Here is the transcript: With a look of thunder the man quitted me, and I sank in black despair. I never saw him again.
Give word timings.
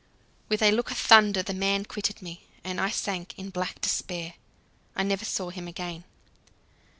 With 0.49 0.63
a 0.63 0.71
look 0.71 0.89
of 0.89 0.97
thunder 0.97 1.43
the 1.43 1.53
man 1.53 1.85
quitted 1.85 2.23
me, 2.23 2.41
and 2.63 2.81
I 2.81 2.89
sank 2.89 3.37
in 3.37 3.51
black 3.51 3.79
despair. 3.81 4.33
I 4.95 5.03
never 5.03 5.25
saw 5.25 5.51
him 5.51 5.67
again. 5.67 6.05